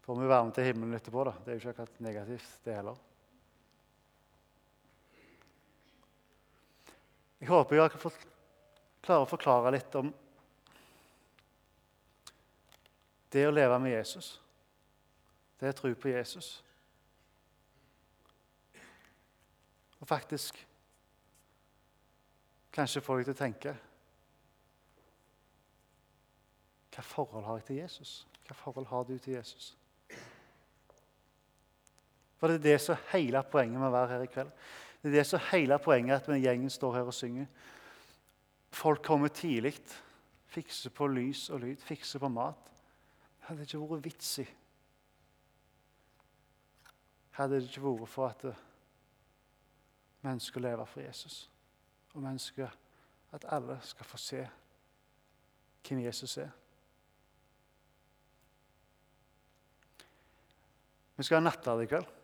får 0.07 0.15
vi 0.15 0.27
være 0.27 0.43
med 0.45 0.53
til 0.55 0.63
himmelen 0.63 0.95
etterpå. 0.95 1.23
da. 1.23 1.31
Det 1.43 1.51
er 1.51 1.55
jo 1.57 1.59
ikke 1.59 1.69
akkurat 1.69 1.99
negativt, 1.99 2.51
det 2.63 2.75
heller. 2.75 2.99
Jeg 7.39 7.49
håper 7.49 7.75
jeg 7.75 7.91
kan 7.91 8.13
klare 9.03 9.25
å 9.25 9.27
forklare 9.27 9.73
litt 9.75 9.97
om 9.99 10.13
det 13.35 13.43
å 13.47 13.51
leve 13.51 13.79
med 13.83 13.91
Jesus. 13.91 14.29
Det 15.59 15.73
å 15.73 15.75
tro 15.75 15.91
på 15.91 16.13
Jesus. 16.13 16.47
Og 19.99 20.07
faktisk 20.07 20.61
kanskje 22.71 23.03
få 23.03 23.17
deg 23.17 23.27
til 23.27 23.35
å 23.35 23.41
tenke 23.41 23.75
Hva 26.95 27.03
forhold 27.03 27.45
har 27.45 27.59
jeg 27.59 27.67
til 27.67 27.81
Jesus? 27.81 28.13
Hva 28.47 28.55
forhold 28.55 28.87
har 28.87 29.03
du 29.03 29.17
til 29.17 29.35
Jesus? 29.35 29.75
For 32.37 32.47
det 32.47 32.59
er 32.59 32.65
det 32.67 32.81
som 32.81 32.95
er 32.95 33.07
hele 33.15 33.41
poenget 33.51 33.79
med 33.79 33.89
å 33.89 33.95
være 33.95 34.11
her 34.13 34.25
i 34.25 34.29
kveld. 34.31 34.51
Det 35.01 35.09
er 35.09 35.15
det 35.17 35.25
som 35.29 35.39
er 35.39 35.49
hele 35.51 35.79
poenget 35.81 36.21
at 36.21 36.41
gjengen 36.41 36.69
står 36.69 36.99
her 36.99 37.09
og 37.09 37.15
synger. 37.15 37.47
Folk 38.73 39.01
kommer 39.05 39.33
tidlig, 39.33 39.73
fikser 40.53 40.93
på 40.93 41.07
lys 41.09 41.47
og 41.49 41.63
lyd, 41.63 41.81
fikser 41.81 42.21
på 42.21 42.29
mat. 42.29 42.71
Hadde 43.47 43.63
det 43.63 43.69
ikke 43.69 43.85
vært 43.87 44.05
vits 44.05 44.39
i 44.43 44.47
Hadde 47.37 47.59
det 47.59 47.67
ikke 47.69 47.83
vært 47.85 48.09
for 48.09 48.31
at 48.31 48.45
mennesker 50.25 50.63
lever 50.63 50.89
for 50.89 51.03
Jesus. 51.05 51.43
Og 52.15 52.23
mennesker 52.23 52.71
at 53.37 53.45
alle 53.53 53.77
skal 53.85 54.09
få 54.09 54.17
se 54.17 54.41
hvem 55.87 56.01
Jesus 56.01 56.37
er. 56.41 56.49
Vi 61.17 61.23
skal 61.23 61.39
ha 61.39 61.45
nattverd 61.45 61.85
i 61.85 61.89
kveld. 61.93 62.16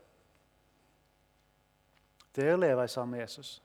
Det 2.36 2.48
er 2.48 2.56
å 2.56 2.62
leve 2.62 2.88
sammen 2.90 3.18
med 3.18 3.22
Jesus. 3.22 3.62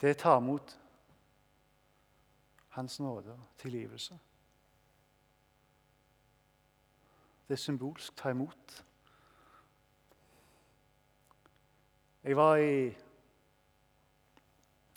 Det 0.00 0.10
er 0.10 0.16
å 0.16 0.22
ta 0.22 0.36
imot 0.38 0.76
Hans 2.76 3.00
nåde 3.02 3.32
og 3.34 3.46
tilgivelse. 3.58 4.14
Det 7.48 7.56
er 7.56 7.62
symbolsk 7.62 8.14
ta 8.14 8.30
imot. 8.30 8.76
Jeg 12.22 12.36
var 12.36 12.60
i 12.60 12.94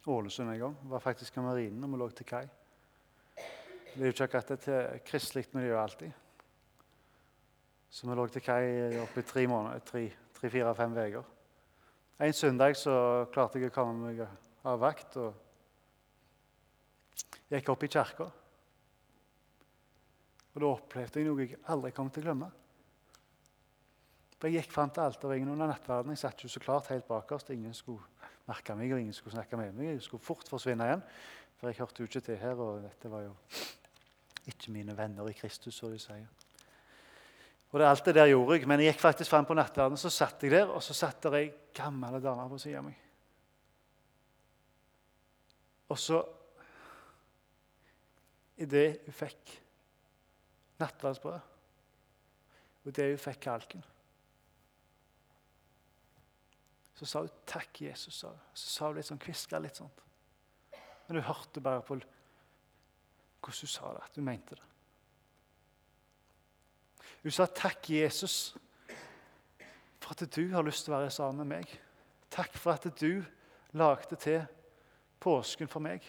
Ålesund 0.06 0.52
en 0.52 0.60
gang. 0.60 0.76
Jeg 0.84 0.92
var 0.92 1.00
faktisk 1.00 1.38
i 1.38 1.46
marinen 1.46 1.84
og 1.88 1.94
vi 1.94 2.02
lå 2.02 2.10
til 2.10 2.28
kai. 2.28 2.44
Det 3.94 4.02
er 4.02 4.10
jo 4.10 4.14
ikke 4.14 4.28
akkurat 4.28 4.52
et 4.52 5.04
kristelig 5.08 5.48
miljø 5.56 5.80
alltid. 5.80 6.12
Så 7.90 8.08
vi 8.08 8.16
lå 8.16 8.28
til 8.28 8.44
kai 8.44 9.00
oppe 9.02 9.24
i 9.24 9.28
tre 9.32 9.48
måneder, 9.48 9.80
tre, 9.80 10.04
tre-fire-fem 10.42 10.98
uker. 10.98 11.24
En 12.22 12.34
søndag 12.34 12.76
så 12.78 12.94
klarte 13.34 13.60
jeg 13.60 13.70
å 13.70 13.74
komme 13.74 14.10
meg 14.10 14.22
av 14.66 14.80
vakt 14.82 15.18
og 15.22 15.34
gikk 17.52 17.70
opp 17.74 17.86
i 17.86 17.90
kirka. 17.92 18.28
Og 20.52 20.58
da 20.64 20.68
opplevde 20.68 21.22
jeg 21.22 21.30
noe 21.30 21.46
jeg 21.46 21.62
aldri 21.72 21.94
kom 21.96 22.10
til 22.12 22.26
å 22.26 22.28
glemme. 22.30 22.50
For 24.42 24.50
Jeg 24.50 24.64
gikk 24.64 24.74
fram 24.74 24.90
til 24.90 25.06
alterringen 25.06 25.54
under 25.54 25.70
nattverden. 25.70 26.16
Jeg 26.16 26.24
satt 26.24 26.42
jo 26.44 26.50
så 26.50 26.60
klart 26.60 26.90
helt 26.90 27.06
bakerst. 27.06 27.54
Ingen 27.54 27.76
skulle 27.78 28.02
merke 28.50 28.74
meg, 28.76 28.92
og 28.92 29.00
ingen 29.00 29.14
skulle 29.14 29.36
snakke 29.36 29.58
med 29.58 29.76
meg. 29.78 29.92
Jeg 29.94 30.02
skulle 30.02 30.26
fort 30.26 30.50
forsvinne 30.50 30.88
igjen, 30.88 31.04
for 31.60 31.70
jeg 31.70 31.78
hørte 31.78 32.02
jo 32.02 32.10
ikke 32.10 32.24
til 32.26 32.40
her. 32.42 32.58
Og 32.58 32.82
dette 32.82 33.12
var 33.12 33.28
jo 33.28 33.36
ikke 34.50 34.74
mine 34.74 34.98
venner 34.98 35.30
i 35.30 35.38
Kristus, 35.38 35.78
som 35.78 35.94
de 35.94 36.02
sier. 36.02 36.26
Og 37.72 37.80
det, 37.80 37.88
Alt 37.88 38.06
det 38.06 38.16
der 38.16 38.28
gjorde 38.28 38.58
jeg, 38.58 38.68
men 38.68 38.84
jeg 38.84 38.94
gikk 38.94 39.04
faktisk 39.06 39.32
fram 39.32 39.48
på 39.48 39.56
nattverden, 39.56 39.98
så 39.98 40.12
satt 40.12 40.44
jeg 40.44 40.52
der, 40.52 40.72
og 40.72 40.84
så 40.84 40.96
satt 40.98 41.24
der 41.24 41.38
ei 41.40 41.48
gammel 41.76 42.20
dame 42.24 42.50
på 42.52 42.60
siden 42.60 42.82
av 42.82 42.88
meg. 42.90 43.00
Og 45.92 46.00
så 46.00 46.22
Idet 48.62 49.00
hun 49.08 49.16
fikk 49.16 49.52
nattverdsbrød, 50.78 51.48
og 52.84 52.90
idet 52.92 53.08
hun 53.10 53.24
fikk 53.24 53.40
kalken 53.42 53.82
Så 56.94 57.06
sa 57.06 57.20
hun 57.20 57.30
'takk, 57.48 57.82
Jesus'. 57.82 58.12
Så 58.12 58.36
sa 58.54 58.88
hun 58.88 58.96
litt 58.96 59.06
sånn, 59.06 59.18
kviska 59.18 59.58
litt 59.60 59.76
sånn. 59.76 59.90
Men 61.08 61.18
hun 61.18 61.24
hørte 61.24 61.62
bare 61.62 61.82
på 61.82 61.96
hvordan 61.96 62.10
hun 63.42 63.68
sa 63.68 63.94
det, 63.94 64.04
at 64.04 64.16
hun 64.16 64.26
mente 64.26 64.56
det. 64.56 64.71
Hun 67.24 67.32
sa 67.32 67.46
'takk, 67.46 67.90
Jesus', 67.90 68.56
for 70.00 70.12
at 70.12 70.36
du 70.36 70.50
har 70.50 70.62
lyst 70.62 70.84
til 70.86 70.94
å 70.94 70.98
være 70.98 71.12
sammen 71.12 71.48
med 71.48 71.58
meg. 71.58 71.80
Takk 72.30 72.58
for 72.58 72.72
at 72.72 73.02
du 73.02 73.24
lagde 73.72 74.16
til 74.16 74.46
påsken 75.20 75.68
for 75.68 75.80
meg. 75.80 76.02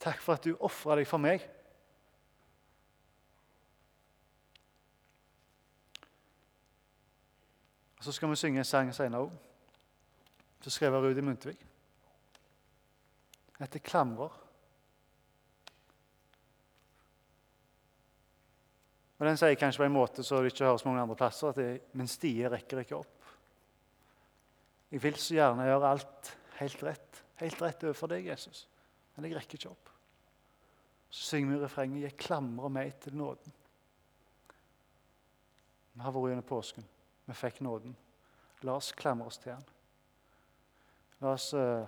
Takk 0.00 0.20
for 0.20 0.32
at 0.32 0.44
du 0.44 0.56
ofra 0.60 0.96
deg 0.96 1.06
for 1.06 1.18
meg. 1.18 1.48
Og 7.98 8.04
Så 8.04 8.12
skal 8.12 8.30
vi 8.30 8.36
synge 8.36 8.58
en 8.58 8.64
sang 8.64 8.94
senere 8.94 9.20
òg. 9.20 9.32
Så 10.60 10.70
skrev 10.70 10.92
Rudi 10.92 11.20
Muntvik. 11.20 11.58
Den 13.58 13.66
heter 13.66 13.78
'Klamrer'. 13.78 14.49
Og 19.20 19.26
Den 19.26 19.36
sier 19.36 19.54
kanskje 19.60 19.82
på 19.82 19.84
en 19.84 19.92
måte 19.92 20.24
så 20.24 20.40
det 20.40 20.54
ikke 20.54 20.64
høres 20.64 20.84
mange 20.86 21.02
andre 21.02 21.16
plasser, 21.16 21.52
at 21.52 21.96
min 21.96 22.08
stie 22.08 22.48
rekker 22.48 22.80
ikke 22.80 22.96
opp. 22.96 23.26
Jeg 24.90 25.02
vil 25.02 25.18
så 25.20 25.36
gjerne 25.36 25.66
gjøre 25.68 25.90
alt 25.92 26.30
helt 26.56 26.82
rett, 26.82 27.20
helt 27.40 27.62
rett 27.62 27.84
overfor 27.84 28.10
deg, 28.10 28.30
Jesus, 28.32 28.64
men 29.14 29.28
jeg 29.28 29.36
rekker 29.36 29.60
ikke 29.60 29.72
opp. 29.74 29.90
Så 31.10 31.34
synger 31.34 31.52
vi 31.52 31.64
refrenget 31.64 32.02
'Jeg 32.02 32.16
klamrer 32.16 32.68
meg 32.68 32.94
til 33.00 33.12
nåden'. 33.12 33.52
Vi 35.94 36.00
har 36.00 36.12
vært 36.12 36.30
gjennom 36.30 36.48
påsken. 36.48 36.84
Vi 37.26 37.34
fikk 37.34 37.60
nåden. 37.60 37.96
La 38.62 38.72
oss 38.72 38.92
klamre 38.92 39.26
oss 39.26 39.38
til 39.38 39.52
den. 39.52 39.64
La 41.20 41.32
oss 41.32 41.54
uh, 41.54 41.86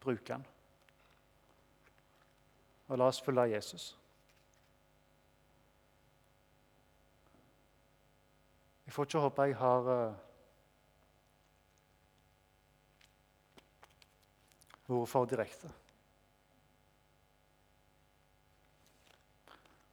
bruke 0.00 0.32
den. 0.32 0.44
Og 2.88 2.98
la 2.98 3.04
oss 3.04 3.20
følge 3.20 3.54
Jesus. 3.54 3.96
Jeg 8.90 8.94
får 8.94 9.06
ikke 9.06 9.18
håpe 9.22 9.42
jeg 9.46 9.54
har 9.54 9.88
uh, 9.88 10.14
vært 14.88 15.10
for 15.12 15.28
direkte. 15.30 15.70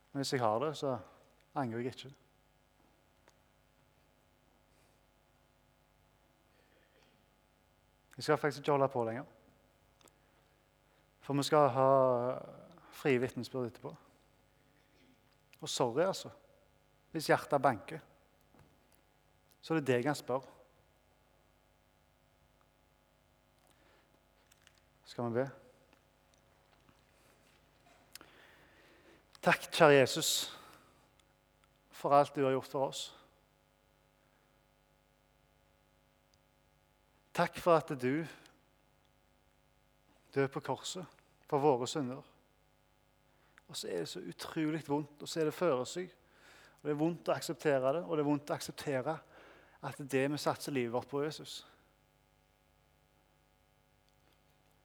Men 0.10 0.24
hvis 0.24 0.34
jeg 0.34 0.42
har 0.42 0.58
det, 0.66 0.72
så 0.82 0.96
angrer 1.54 1.86
jeg 1.86 1.94
ikke. 1.94 2.12
Vi 8.16 8.26
skal 8.26 8.42
faktisk 8.42 8.66
ikke 8.66 8.80
holde 8.80 8.90
på 8.98 9.06
lenger. 9.12 9.30
For 11.22 11.38
vi 11.38 11.50
skal 11.54 11.70
ha 11.78 11.88
frie 12.98 13.22
vitnesbyrd 13.22 13.70
etterpå. 13.76 13.96
Og 15.62 15.70
sorry, 15.70 16.08
altså, 16.10 16.34
hvis 17.12 17.30
hjertet 17.30 17.62
banker. 17.62 18.07
Så 19.68 19.74
er 19.76 19.82
det 19.84 19.98
deg 19.98 20.06
han 20.08 20.16
spør. 20.16 20.46
Skal 25.04 25.28
vi 25.28 25.42
be? 25.42 25.44
Takk, 29.44 29.68
kjære 29.68 29.98
Jesus, 29.98 30.32
for 32.00 32.16
alt 32.16 32.32
du 32.32 32.46
har 32.46 32.56
gjort 32.56 32.72
for 32.72 32.88
oss. 32.88 33.04
Takk 37.36 37.60
for 37.60 37.76
at 37.76 37.92
du 37.92 38.24
døde 40.32 40.48
på 40.48 40.64
korset 40.64 41.20
for 41.52 41.60
våre 41.60 41.92
synder. 41.92 42.24
Og 43.68 43.76
så 43.76 43.92
er 43.92 44.06
det 44.06 44.14
så 44.16 44.24
utrolig 44.24 44.88
vondt, 44.88 45.22
og 45.22 45.28
så 45.28 45.42
er 45.42 45.52
det 45.52 45.60
føresyk. 45.60 46.14
Og 46.78 46.88
Det 46.88 46.96
er 46.96 47.04
vondt 47.04 47.28
å 47.28 47.36
akseptere 47.36 47.98
det, 47.98 48.08
og 48.08 48.16
det 48.16 48.24
er 48.24 48.32
vondt 48.32 48.56
å 48.56 48.56
akseptere 48.56 49.24
at 49.88 49.98
det 49.98 50.06
er 50.06 50.14
det 50.14 50.32
vi 50.34 50.40
satser 50.42 50.76
livet 50.76 50.94
vårt 50.94 51.08
på 51.08 51.24
Jesus. 51.24 51.62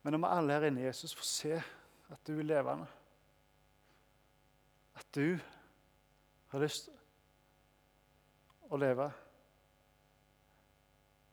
Men 0.03 0.15
når 0.15 0.23
vi 0.23 0.31
alle 0.37 0.57
her 0.57 0.67
inne 0.69 0.83
i 0.83 0.87
Jesus 0.87 1.15
får 1.15 1.29
se 1.29 1.57
at 2.13 2.27
du 2.27 2.39
er 2.39 2.47
levende, 2.47 2.87
at 4.95 5.07
du 5.15 5.39
har 6.53 6.63
lyst 6.63 6.91
å 8.69 8.79
leve 8.79 9.11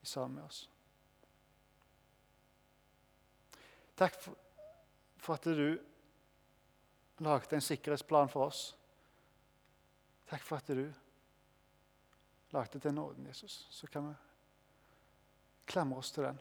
sammen 0.03 0.39
med 0.39 0.47
oss 0.47 0.63
Takk 3.99 4.15
for, 4.15 5.33
at 5.35 5.43
du 5.43 5.75
lagde 7.19 7.57
en 7.57 7.61
sikkerhetsplan 7.61 8.29
for 8.31 8.47
oss. 8.47 8.61
Takk 10.29 10.45
for 10.45 10.55
at 10.55 10.69
du 10.71 10.85
lagde 12.51 12.79
til 12.79 12.93
nåden, 12.93 13.27
Jesus. 13.27 13.67
Så 13.69 13.87
kan 13.87 14.09
vi 14.09 14.13
klamre 15.65 15.97
oss 15.97 16.11
til 16.11 16.23
den. 16.23 16.39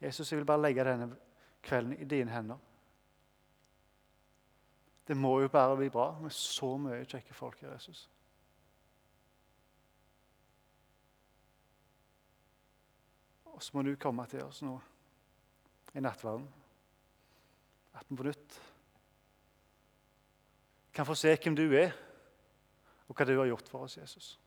Jesus, 0.00 0.32
jeg 0.32 0.38
vil 0.38 0.46
bare 0.46 0.62
legge 0.62 0.84
denne 0.84 1.16
kvelden 1.62 1.92
i 1.92 2.04
dine 2.04 2.30
hender. 2.30 2.58
Det 5.08 5.16
må 5.16 5.40
jo 5.40 5.48
bare 5.48 5.76
bli 5.76 5.88
bra 5.90 6.18
med 6.20 6.30
så 6.30 6.76
mye 6.78 7.04
kjekke 7.04 7.34
folk 7.34 7.60
her, 7.60 7.72
Jesus. 7.72 8.08
Og 13.44 13.62
så 13.62 13.76
må 13.76 13.82
du 13.82 13.96
komme 14.00 14.26
til 14.26 14.44
oss 14.44 14.62
nå 14.62 14.78
i 15.94 16.00
nattverden. 16.00 16.46
At 17.94 18.06
vi 18.08 18.16
på 18.16 18.24
nytt 18.24 18.60
kan 20.94 21.06
få 21.06 21.14
se 21.14 21.34
hvem 21.36 21.56
du 21.58 21.66
er, 21.76 21.90
og 23.10 23.16
hva 23.18 23.26
du 23.26 23.34
har 23.34 23.48
gjort 23.50 23.68
for 23.68 23.84
oss, 23.88 23.96
Jesus. 23.98 24.38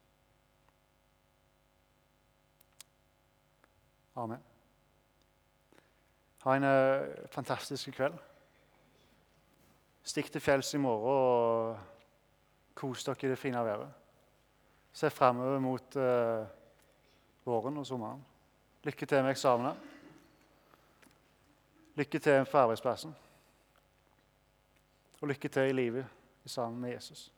Amen. 4.16 4.40
Ha 6.44 6.56
en 6.56 6.68
uh, 6.68 7.28
fantastisk 7.32 7.92
kveld. 7.98 8.16
Stikk 10.04 10.32
til 10.32 10.44
fjells 10.44 10.74
i 10.76 10.82
morgen 10.84 11.12
og 11.12 11.78
kos 12.76 13.04
dere 13.08 13.28
i 13.28 13.34
det 13.34 13.40
fine 13.40 13.66
været. 13.66 13.92
Se 14.94 15.10
framover 15.10 15.60
mot 15.60 16.00
uh, 16.00 16.48
våren 17.44 17.78
og 17.78 17.88
sommeren. 17.88 18.26
Lykke 18.84 19.06
til 19.06 19.24
med 19.24 19.32
eksamene. 19.32 19.76
Lykke 21.96 22.20
til 22.20 22.46
på 22.52 22.58
arbeidsplassen. 22.58 23.16
Og 25.22 25.28
lykke 25.28 25.50
til 25.50 25.70
i 25.70 25.80
livet 25.82 26.06
sammen 26.46 26.82
med 26.82 26.94
Jesus. 26.94 27.32